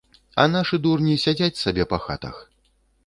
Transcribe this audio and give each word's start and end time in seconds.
А 0.43 0.45
нашы 0.53 0.79
дурні 0.85 1.19
сядзяць 1.25 1.53
сабе 1.63 1.83
па 1.93 2.03
хатах. 2.07 2.45